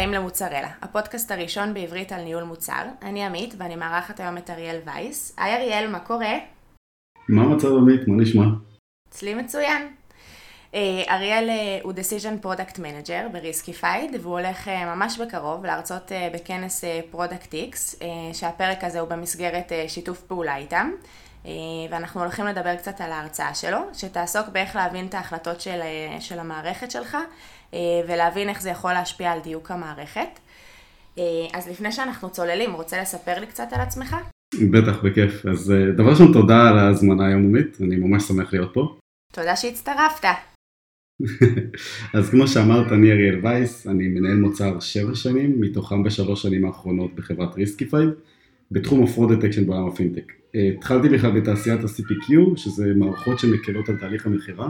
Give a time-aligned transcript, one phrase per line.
[0.00, 2.82] הבאים למוצרלה, הפודקאסט הראשון בעברית על ניהול מוצר.
[3.02, 5.34] אני עמית ואני מארחת היום את אריאל וייס.
[5.38, 6.32] היי אריאל, מה קורה?
[7.28, 8.08] מה המצב עמית?
[8.08, 8.44] מה נשמע?
[9.08, 9.92] אצלי מצוין.
[10.74, 16.12] אה, אריאל אה, הוא decision product manager ב Riskified והוא הולך אה, ממש בקרוב להרצות
[16.34, 17.98] בכנס ProductX
[18.32, 20.90] שהפרק הזה הוא במסגרת שיתוף פעולה איתם
[21.90, 25.80] ואנחנו הולכים לדבר קצת על ההרצאה שלו שתעסוק באיך להבין את ההחלטות של,
[26.20, 27.16] של המערכת שלך
[28.08, 30.38] ולהבין איך זה יכול להשפיע על דיוק המערכת.
[31.52, 34.16] אז לפני שאנחנו צוללים, רוצה לספר לי קצת על עצמך?
[34.70, 35.46] בטח, בכיף.
[35.46, 38.96] אז דבר ראשון, תודה על ההזמנה עמית, אני ממש שמח להיות פה.
[39.32, 40.24] תודה שהצטרפת.
[42.14, 47.14] אז כמו שאמרת, אני אריאל וייס, אני מנהל מוצר שבע שנים, מתוכם בשלוש שנים האחרונות
[47.14, 48.08] בחברת Riskified,
[48.70, 50.32] בתחום ה fraud detection בעולם הפינטק.
[50.76, 54.68] התחלתי בכלל בתעשיית ה-CPQ, שזה מערכות שמקלות על תהליך המכירה,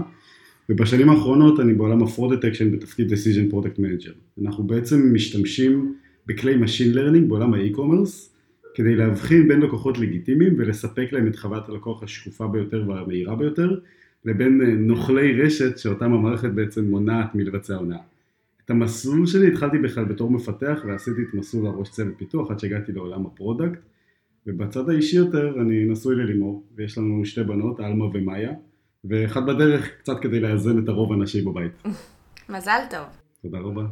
[0.71, 4.43] ובשנים האחרונות אני בעולם ה fraud detection בתפקיד decision product manager.
[4.43, 5.95] אנחנו בעצם משתמשים
[6.27, 8.37] בכלי Machine Learning בעולם ה e-commerce,
[8.75, 13.79] כדי להבחין בין לקוחות לגיטימיים ולספק להם את חוויית הלקוח השקופה ביותר והמהירה ביותר,
[14.25, 17.99] לבין אה, נוכלי רשת שאותם המערכת בעצם מונעת מלבצע הונאה.
[18.65, 22.93] את המסלול שלי התחלתי בכלל בתור מפתח ועשיתי את מסלול הראש צוות פיתוח עד שהגעתי
[22.93, 23.81] לעולם ה product
[24.47, 28.53] ובצד האישי יותר אני נשוי ללימור ויש לנו שתי בנות, עלמה ומאיה
[29.05, 31.73] ואחד בדרך קצת כדי לאזן את הרוב הנשי בבית.
[32.49, 33.07] מזל טוב.
[33.43, 33.83] תודה רבה.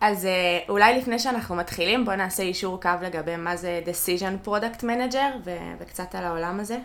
[0.00, 4.80] אז אה, אולי לפני שאנחנו מתחילים בוא נעשה יישור קו לגבי מה זה decision product
[4.80, 5.48] manager
[5.80, 6.78] וקצת על העולם הזה.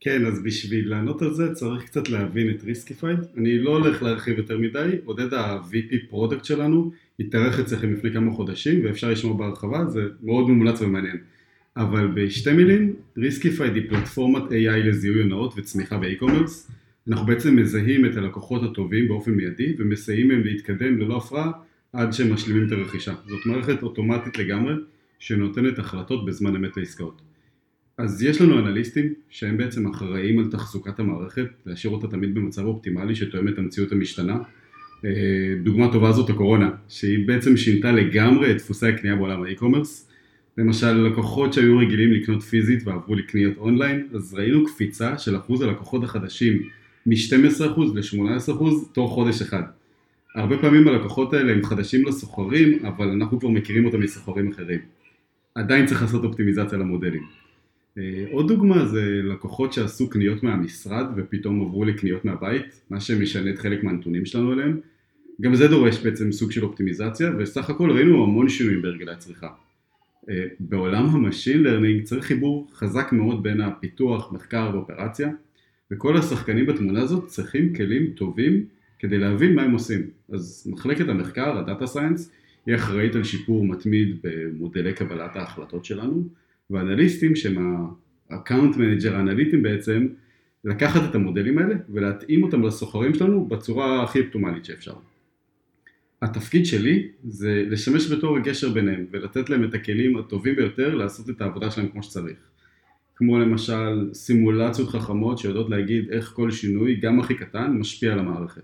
[0.00, 3.18] כן, אז בשביל לענות על זה צריך קצת להבין את Riskified.
[3.36, 6.90] אני לא הולך להרחיב יותר מדי, עודד ה-VP product שלנו
[7.20, 11.16] התארח אצלכם לפני כמה חודשים ואפשר לשמוע בהרחבה, זה מאוד מומלץ ומעניין.
[11.76, 16.70] אבל בשתי מילים, Riskified היא פלטפורמת AI לזיהוי הונאות וצמיחה ב e-commerce.
[17.08, 21.50] אנחנו בעצם מזהים את הלקוחות הטובים באופן מיידי ומסייעים להם להתקדם ללא הפרעה
[21.92, 23.14] עד שהם משלימים את הרכישה.
[23.26, 24.74] זאת מערכת אוטומטית לגמרי
[25.18, 27.22] שנותנת החלטות בזמן אמת לעסקאות.
[27.98, 33.14] אז יש לנו אנליסטים שהם בעצם אחראים על תחזוקת המערכת, להשאיר אותה תמיד במצב אופטימלי
[33.14, 34.38] שתואם את המציאות המשתנה.
[35.04, 35.10] אה,
[35.62, 40.10] דוגמה טובה זאת הקורונה, שהיא בעצם שינתה לגמרי את דפוסי הקנייה בעולם ה e-commerce.
[40.58, 46.04] למשל לקוחות שהיו רגילים לקנות פיזית ועברו לקניות אונליין, אז ראינו קפיצה של אחוז הלקוחות
[46.04, 46.62] החדשים
[47.06, 49.62] מ-12% ל-18% תוך חודש אחד.
[50.34, 54.80] הרבה פעמים הלקוחות האלה הם חדשים לסוחרים, אבל אנחנו כבר מכירים אותם מסוחרים אחרים.
[55.54, 57.22] עדיין צריך לעשות אופטימיזציה למודלים.
[57.98, 63.58] אה, עוד דוגמה זה לקוחות שעשו קניות מהמשרד ופתאום עברו לקניות מהבית, מה שמשנה את
[63.58, 64.80] חלק מהנתונים שלנו אליהם.
[65.40, 69.48] גם זה דורש בעצם סוג של אופטימיזציה וסך הכל ראינו המון שינויים בהרגלי הצריכה.
[70.60, 75.30] בעולם ה machine learning צריך חיבור חזק מאוד בין הפיתוח, מחקר ואופרציה
[75.90, 78.64] וכל השחקנים בתמונה הזאת צריכים כלים טובים
[78.98, 80.02] כדי להבין מה הם עושים.
[80.32, 82.32] אז מחלקת המחקר, ה data science,
[82.66, 86.28] היא אחראית על שיפור מתמיד במודלי קבלת ההחלטות שלנו
[86.70, 90.06] ואנליסטים שהם ה-account manager האנליטיים בעצם,
[90.64, 94.92] לקחת את המודלים האלה ולהתאים אותם לסוחרים שלנו בצורה הכי אופטימלית שאפשר.
[96.22, 101.40] התפקיד שלי זה לשמש בתור הגשר ביניהם ולתת להם את הכלים הטובים ביותר לעשות את
[101.40, 102.38] העבודה שלהם כמו שצריך.
[103.16, 108.62] כמו למשל סימולציות חכמות שיודעות להגיד איך כל שינוי, גם הכי קטן, משפיע על המערכת.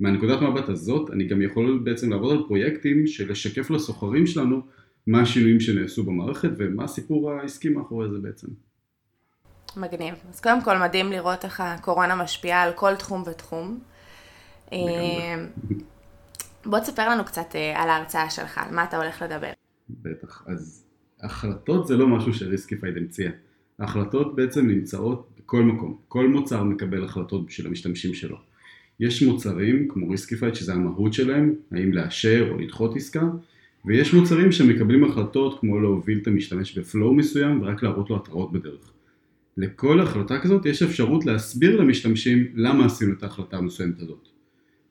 [0.00, 4.60] מהנקודת מבט הזאת אני גם יכול בעצם לעבוד על פרויקטים של לשקף לסוחרים שלנו
[5.06, 8.46] מה השינויים שנעשו במערכת ומה הסיפור העסקי מאחורי זה בעצם.
[9.76, 10.14] מגניב.
[10.30, 13.78] אז קודם כל מדהים לראות איך הקורונה משפיעה על כל תחום ותחום.
[16.66, 19.50] בוא תספר לנו קצת אה, על ההרצאה שלך, על מה אתה הולך לדבר.
[19.90, 20.44] בטח.
[20.46, 20.84] אז
[21.20, 23.30] החלטות זה לא משהו ש Riskified המציאה.
[23.78, 25.96] ההחלטות בעצם נמצאות בכל מקום.
[26.08, 28.36] כל מוצר מקבל החלטות בשביל המשתמשים שלו.
[29.00, 33.22] יש מוצרים כמו Riskified שזה המהות שלהם, האם לאשר או לדחות עסקה,
[33.84, 38.52] ויש מוצרים שמקבלים החלטות כמו להוביל את המשתמש ב flow מסוים ורק להראות לו התראות
[38.52, 38.92] בדרך.
[39.56, 44.28] לכל החלטה כזאת יש אפשרות להסביר למשתמשים למה עשינו את ההחלטה המסוימת הזאת.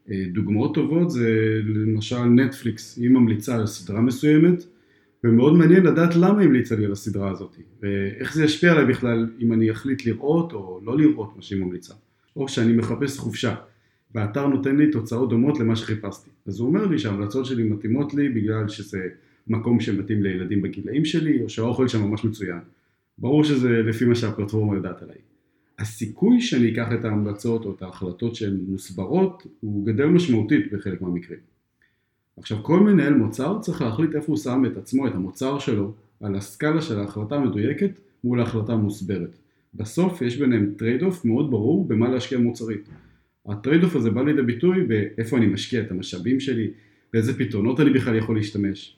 [0.09, 4.63] אה, דוגמאות טובות זה למשל נטפליקס, היא ממליצה על סדרה מסוימת
[5.23, 9.29] ומאוד מעניין לדעת למה היא המליצה לי על הסדרה הזאת ואיך זה ישפיע עליי בכלל
[9.39, 11.93] אם אני אחליט לראות או לא לראות מה שהיא ממליצה
[12.35, 13.55] או שאני מחפש חופשה
[14.15, 16.29] והאתר נותן לי תוצאות דומות למה שחיפשתי.
[16.45, 19.07] אז הוא אומר לי שההמלצות שלי מתאימות לי בגלל שזה
[19.47, 22.59] מקום שמתאים לילדים בגילאים שלי, או שהאוכל שם ממש מצוין.
[23.17, 25.15] ברור שזה לפי מה שהפלטפורמה יודעת עליי.
[25.81, 31.39] הסיכוי שאני אקח את ההמלצות או את ההחלטות שהן מוסברות הוא גדל משמעותית בחלק מהמקרים.
[32.37, 36.35] עכשיו כל מנהל מוצר צריך להחליט איפה הוא שם את עצמו, את המוצר שלו, על
[36.35, 39.35] הסקאלה של ההחלטה המדויקת מול ההחלטה המוסברת.
[39.73, 42.89] בסוף יש ביניהם trade-off מאוד ברור במה להשקיע מוצרית.
[43.45, 46.71] ה trade-off הזה בא לידי ביטוי באיפה אני משקיע את המשאבים שלי,
[47.13, 48.95] באיזה פתרונות אני בכלל יכול להשתמש.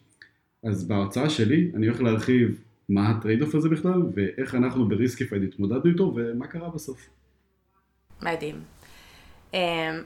[0.64, 2.60] אז בהרצאה שלי אני הולך להרחיב
[2.90, 7.10] מה ה trade-off הזה בכלל, ואיך אנחנו ב Riskified התמודדנו איתו, ומה קרה בסוף.
[8.22, 8.62] מדהים.
[9.54, 9.60] אמ,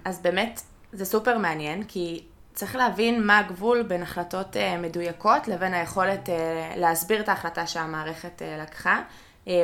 [0.06, 0.62] אז באמת,
[0.94, 2.22] זה סופר מעניין, כי
[2.54, 8.42] צריך להבין מה הגבול בין החלטות אה, מדויקות לבין היכולת אה, להסביר את ההחלטה שהמערכת
[8.42, 9.02] אה, לקחה,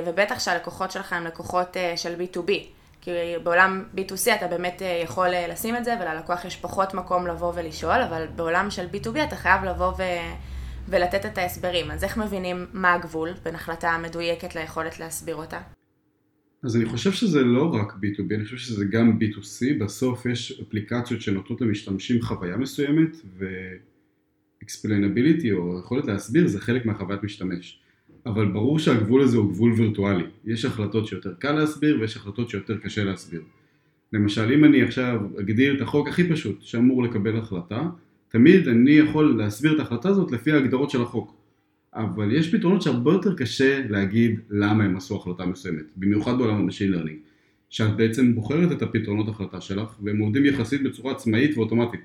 [0.06, 2.52] ובטח שהלקוחות שלך הם לקוחות של B2B.
[3.02, 3.12] כי
[3.44, 8.26] בעולם B2C אתה באמת יכול לשים את זה, וללקוח יש פחות מקום לבוא ולשאול, אבל
[8.36, 10.04] בעולם של B2B אתה חייב לבוא ו...
[10.90, 11.92] ולתת את ההסברים.
[11.92, 15.60] אז איך מבינים מה הגבול בין החלטה מדויקת ליכולת להסביר אותה?
[16.64, 21.22] אז אני חושב שזה לא רק B2B, אני חושב שזה גם B2C, בסוף יש אפליקציות
[21.22, 27.80] שנותנות למשתמשים חוויה מסוימת ו-explainability או יכולת להסביר זה חלק מהחוויית משתמש.
[28.26, 32.78] אבל ברור שהגבול הזה הוא גבול וירטואלי, יש החלטות שיותר קל להסביר ויש החלטות שיותר
[32.78, 33.42] קשה להסביר.
[34.14, 37.90] למשל אם אני עכשיו אגדיר את החוק הכי פשוט שאמור לקבל החלטה,
[38.34, 41.36] תמיד אני יכול להסביר את ההחלטה הזאת לפי ההגדרות של החוק.
[41.94, 46.60] אבל יש פתרונות שהרבה יותר קשה להגיד למה הם עשו החלטה מסוימת, במיוחד בעולם ה
[46.60, 47.18] machine learning,
[47.70, 52.00] שאת בעצם בוחרת את הפתרונות החלטה שלך והם עובדים יחסית בצורה עצמאית ואוטומטית.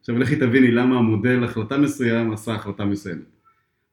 [0.00, 3.26] עכשיו לכי תביני למה המודל החלטה מסוים עשה החלטה מסוימת.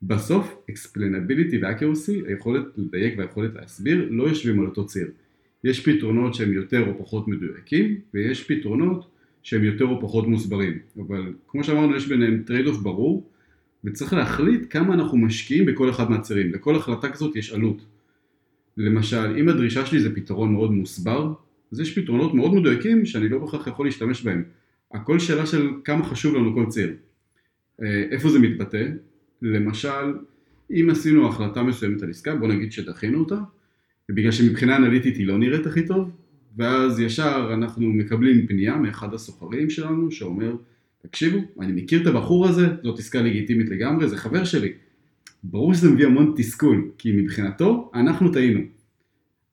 [0.01, 5.07] בסוף explainability ו-accuracy, היכולת לדייק והיכולת להסביר, לא יושבים על אותו ציר.
[5.63, 10.77] יש פתרונות שהם יותר או פחות מדויקים ויש פתרונות שהם יותר או פחות מוסברים.
[11.07, 13.29] אבל כמו שאמרנו יש ביניהם trade-off ברור
[13.83, 16.53] וצריך להחליט כמה אנחנו משקיעים בכל אחד מהצירים.
[16.53, 17.85] לכל החלטה כזאת יש עלות.
[18.77, 21.33] למשל, אם הדרישה שלי זה פתרון מאוד מוסבר,
[21.71, 24.43] אז יש פתרונות מאוד מדויקים שאני לא בהכרח יכול להשתמש בהם.
[24.93, 26.93] הכל שאלה של כמה חשוב לנו כל ציר.
[27.81, 28.87] אה, איפה זה מתבטא?
[29.41, 30.13] למשל,
[30.71, 33.37] אם עשינו החלטה מסוימת על עסקה, בוא נגיד שדחינו אותה,
[34.09, 36.11] ובגלל שמבחינה אנליטית היא לא נראית הכי טוב,
[36.57, 40.55] ואז ישר אנחנו מקבלים פנייה מאחד הסוחרים שלנו שאומר
[41.01, 44.73] תקשיבו, אני מכיר את הבחור הזה, זאת עסקה לגיטימית לגמרי, זה חבר שלי.
[45.43, 48.59] ברור שזה מביא המון תסכול, כי מבחינתו אנחנו טעינו.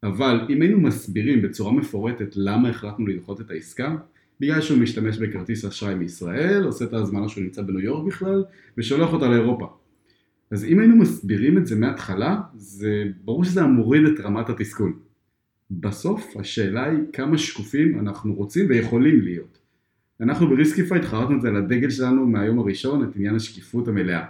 [0.02, 3.96] אבל אם היינו מסבירים בצורה מפורטת למה החלטנו לדחות את העסקה,
[4.40, 8.44] בגלל שהוא משתמש בכרטיס אשראי מישראל, עושה את ההזמנה שהוא נמצא בניו יורק בכלל,
[8.78, 9.66] ושולח אותה לאירופה.
[10.50, 14.92] אז אם היינו מסבירים את זה מההתחלה, זה ברור שזה היה מוריד את רמת התסכול.
[15.70, 19.58] בסוף השאלה היא כמה שקופים אנחנו רוצים ויכולים להיות.
[20.20, 24.26] אנחנו ב Riskified חרטנו את זה על הדגל שלנו מהיום הראשון, את עניין השקיפות המלאה.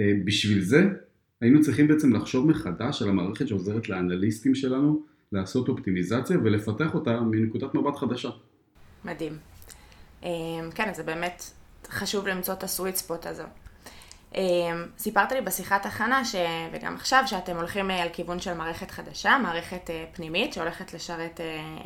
[0.00, 0.88] אה, בשביל זה
[1.40, 7.74] היינו צריכים בעצם לחשוב מחדש על המערכת שעוזרת לאנליסטים שלנו לעשות אופטימיזציה ולפתח אותה מנקודת
[7.74, 8.30] מבט חדשה.
[9.04, 9.32] מדהים.
[10.24, 10.28] אה,
[10.74, 11.42] כן, זה באמת
[11.88, 13.42] חשוב למצוא את ה sweet spot הזו.
[14.36, 14.42] אה,
[14.98, 16.34] סיפרת לי בשיחת הכנה, ש...
[16.72, 21.40] וגם עכשיו, שאתם הולכים על כיוון של מערכת חדשה, מערכת פנימית שהולכת לשרת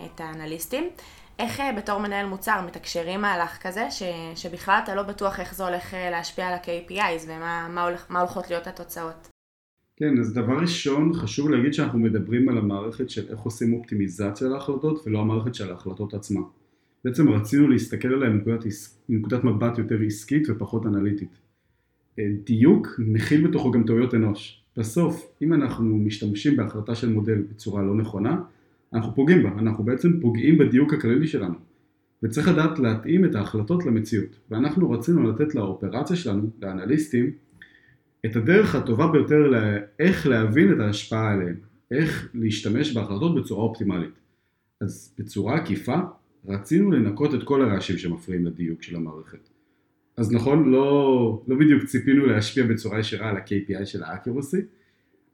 [0.04, 0.90] את האנליסטים.
[1.38, 4.02] איך אה, בתור מנהל מוצר מתקשרים מהלך כזה, ש,
[4.34, 8.50] שבכלל אתה לא בטוח איך זה הולך אה, להשפיע על ה-KPIs ומה מה הולך, הולכות
[8.50, 9.28] להיות התוצאות?
[9.96, 15.06] כן, אז דבר ראשון, חשוב להגיד שאנחנו מדברים על המערכת של איך עושים אופטימיזציה להחלטות
[15.06, 16.40] ולא המערכת של ההחלטות עצמה.
[17.04, 18.64] בעצם רצינו להסתכל עליה מנקודת,
[19.08, 21.41] מנקודת מבט יותר עסקית ופחות אנליטית.
[22.18, 24.62] אה, דיוק מכיל בתוכו גם טעויות אנוש.
[24.76, 28.40] בסוף, אם אנחנו משתמשים בהחלטה של מודל בצורה לא נכונה,
[28.94, 31.54] אנחנו פוגעים בה, אנחנו בעצם פוגעים בדיוק הכללי שלנו.
[32.22, 34.38] וצריך לדעת להתאים את ההחלטות למציאות.
[34.50, 37.30] ואנחנו רצינו לתת לאופרציה שלנו, לאנליסטים,
[38.26, 41.56] את הדרך הטובה ביותר לאיך להבין את ההשפעה עליהם,
[41.90, 44.14] איך להשתמש בהחלטות בצורה אופטימלית.
[44.80, 45.96] אז בצורה עקיפה,
[46.46, 49.48] רצינו לנקות את כל הרעשים שמפריעים לדיוק של המערכת.
[50.16, 54.60] אז נכון, לא, לא בדיוק ציפינו להשפיע בצורה ישירה על ה-KPI של האקיורסי,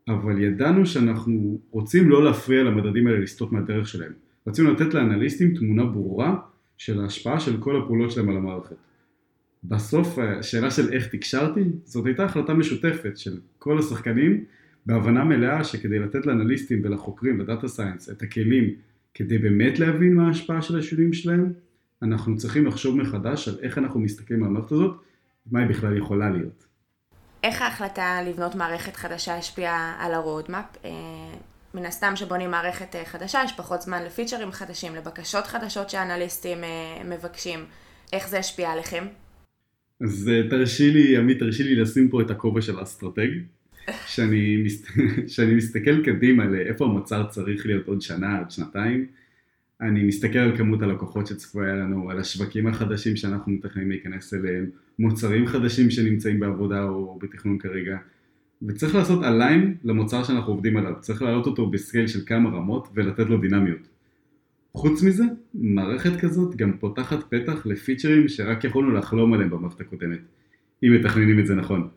[0.09, 4.13] אבל ידענו שאנחנו רוצים לא להפריע למדדים האלה לסטות מהדרך שלהם.
[4.47, 6.37] רצינו לתת לאנליסטים תמונה ברורה
[6.77, 8.77] של ההשפעה של כל הפעולות שלהם על המערכת.
[9.65, 14.45] בסוף השאלה של איך תקשרתי, זאת הייתה החלטה משותפת של כל השחקנים
[14.87, 18.75] בהבנה מלאה שכדי לתת לאנליסטים ולחוקרים, לדאטה סיינס, את הכלים
[19.15, 21.53] כדי באמת להבין מה ההשפעה של השינויים שלהם,
[22.03, 24.97] אנחנו צריכים לחשוב מחדש על איך אנחנו מסתכלים על המערכת הזאת,
[25.47, 26.67] ומה היא בכלל יכולה להיות.
[27.43, 30.85] איך ההחלטה לבנות מערכת חדשה השפיעה על ה-roadmap?
[30.85, 30.91] אה,
[31.75, 37.03] מן הסתם שבונים מערכת אה, חדשה, יש פחות זמן לפיצ'רים חדשים, לבקשות חדשות שאנליסטים אה,
[37.05, 37.61] מבקשים.
[38.13, 39.05] איך זה השפיע עליכם?
[40.01, 43.29] אז תרשי לי, עמית, תרשי לי לשים פה את הכובע של האסטרטג.
[44.15, 44.65] שאני,
[45.27, 49.07] שאני מסתכל קדימה לאיפה המוצר צריך להיות עוד שנה, עוד שנתיים,
[49.81, 55.47] אני מסתכל על כמות הלקוחות שצפויה לנו, על השווקים החדשים שאנחנו מתכננים להיכנס אליהם, מוצרים
[55.47, 57.97] חדשים שנמצאים בעבודה או בתכנון כרגע,
[58.63, 63.27] וצריך לעשות אליין למוצר שאנחנו עובדים עליו, צריך להעלות אותו בסקייל של כמה רמות ולתת
[63.27, 63.89] לו דינמיות.
[64.75, 70.21] חוץ מזה, מערכת כזאת גם פותחת פתח לפיצ'רים שרק יכולנו לחלום עליהם במערכת הקודמת,
[70.85, 71.89] אם מתכננים את זה נכון.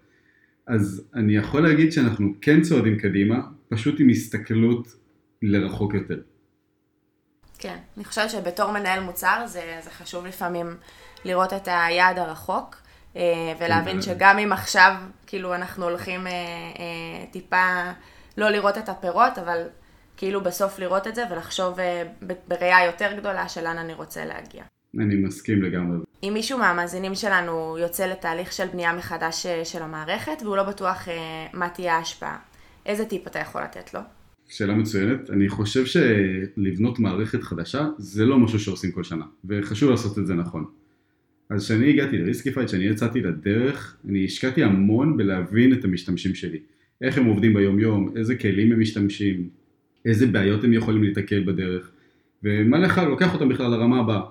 [0.68, 4.96] אז אני יכול להגיד שאנחנו כן צועדים קדימה, פשוט עם הסתכלות
[5.42, 6.22] לרחוק יותר.
[7.62, 10.77] כן, אני חושבת שבתור מנהל מוצר זה, זה חשוב לפעמים
[11.25, 12.75] לראות את היעד הרחוק,
[13.15, 14.01] אה, ולהבין כן.
[14.01, 14.96] שגם אם עכשיו,
[15.27, 17.91] כאילו, אנחנו הולכים אה, אה, טיפה
[18.38, 19.68] לא לראות את הפירות, אבל
[20.18, 21.77] כאילו בסוף לראות את זה ולחשוב
[22.48, 24.63] בראייה יותר גדולה של לאן אני רוצה להגיע.
[25.00, 25.98] אני מסכים לגמרי.
[26.24, 31.08] אם מישהו מהמאזינים שלנו יוצא לתהליך של בנייה מחדש של המערכת והוא לא בטוח
[31.53, 32.38] מה תהיה ההשפעה,
[32.86, 34.00] איזה טיפ אתה יכול לתת לו?
[34.51, 35.29] שאלה מצוינת.
[35.29, 40.34] אני חושב שלבנות מערכת חדשה זה לא משהו שעושים כל שנה, וחשוב לעשות את זה
[40.34, 40.65] נכון.
[41.50, 46.60] אז כשאני הגעתי ל Riskified, כשאני יצאתי לדרך, אני השקעתי המון בלהבין את המשתמשים שלי.
[47.01, 49.50] איך הם עובדים ביום יום, איזה כלים הם משתמשים,
[50.05, 51.91] איזה בעיות הם יכולים להתקל בדרך,
[52.43, 54.22] ומה הולך לקחת אותם בכלל לרמה הבאה.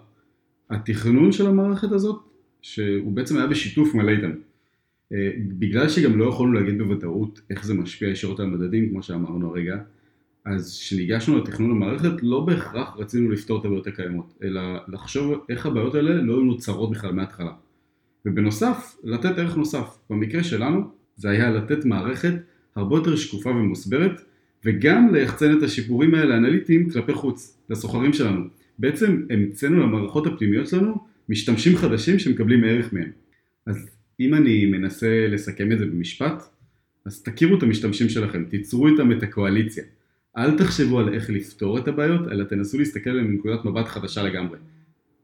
[0.70, 2.20] התכנון של המערכת הזאת,
[2.62, 4.34] שהוא בעצם היה בשיתוף מלא איתנו.
[5.12, 9.50] אה, בגלל שגם לא יכולנו להגיד בוודאות איך זה משפיע ישירות על מדדים, כמו שאמרנו
[9.50, 9.76] הרגע,
[10.44, 15.94] אז כשניגשנו לתכנון המערכת לא בהכרח רצינו לפתור את הבעיות הקיימות, אלא לחשוב איך הבעיות
[15.94, 17.52] האלה לא היו נוצרות בכלל מההתחלה.
[18.26, 19.98] ובנוסף, לתת ערך נוסף.
[20.10, 22.32] במקרה שלנו זה היה לתת מערכת
[22.76, 24.20] הרבה יותר שקופה ומוסברת,
[24.64, 28.44] וגם ליחצן את השיפורים האלה האנליטיים כלפי חוץ, לסוחרים שלנו.
[28.78, 30.94] בעצם המצאנו למערכות הפנימיות שלנו
[31.28, 33.10] משתמשים חדשים שמקבלים ערך מהם.
[33.66, 36.42] אז אם אני מנסה לסכם את זה במשפט,
[37.06, 39.84] אז תכירו את המשתמשים שלכם, תיצרו איתם את הקואליציה.
[40.36, 44.58] אל תחשבו על איך לפתור את הבעיות, אלא תנסו להסתכל עליהן מנקודת מבט חדשה לגמרי.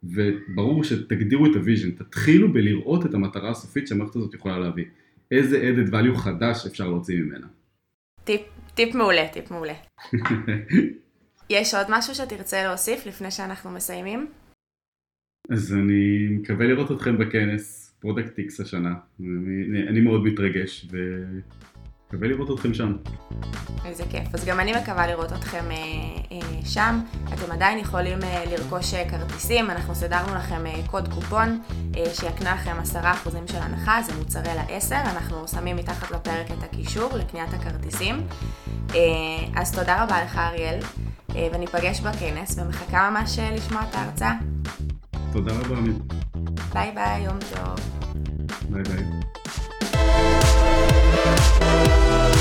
[0.04, 4.84] וברור שתגדירו את ה vision, תתחילו בלראות את המטרה הסופית שהמערכת הזאת יכולה להביא.
[5.30, 7.46] איזה added value חדש אפשר להוציא ממנה.
[8.24, 8.40] טיפ,
[8.74, 9.74] טיפ מעולה, טיפ מעולה.
[11.50, 14.26] יש עוד משהו שתרצה להוסיף לפני שאנחנו מסיימים?
[15.50, 18.94] אז אני מקווה לראות אתכם בכנס ProductX השנה.
[19.20, 20.96] אני, אני מאוד מתרגש ו...
[22.08, 22.96] מקווה לראות אתכם שם.
[23.84, 24.34] איזה כיף.
[24.34, 25.76] אז גם אני מקווה לראות אתכם אה,
[26.32, 27.00] אה, שם.
[27.34, 31.60] אתם עדיין יכולים אה, לרכוש אה, כרטיסים, אנחנו סידרנו לכם אה, קוד קופון
[31.96, 37.10] אה, שיקנה לכם 10% של הנחה, זה מוצרי ל-10, אנחנו שמים מתחת לפרק את הקישור
[37.16, 38.26] לקניית הכרטיסים.
[38.94, 39.00] אה,
[39.60, 40.78] אז תודה רבה לך אריאל,
[41.36, 44.32] אה, וניפגש בכנס, ומחכה ממש אה, לשמוע את ההרצאה.
[45.32, 45.96] תודה רבה עמית.
[46.72, 47.80] ביי ביי, יום טוב.
[48.70, 49.04] ביי ביי.
[51.60, 52.35] Bye.